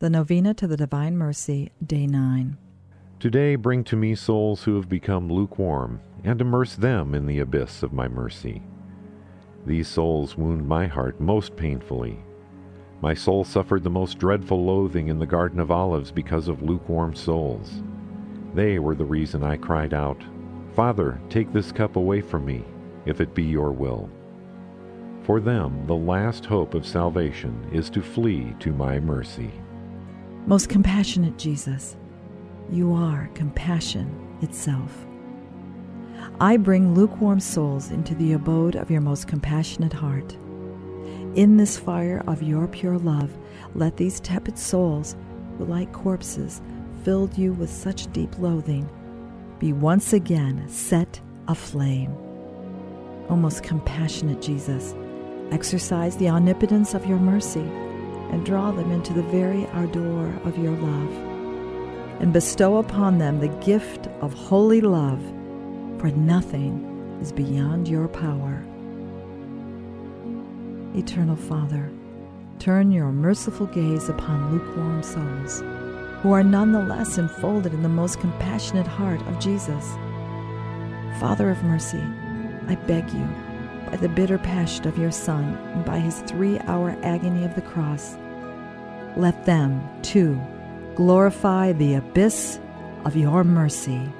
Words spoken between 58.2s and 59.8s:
and draw them into the very